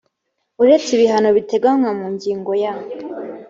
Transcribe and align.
uretse 0.61 0.89
ibihano 0.95 1.29
biteganywa 1.37 1.91
mu 1.99 2.05
ngingo 2.13 2.51
ya 2.63 2.73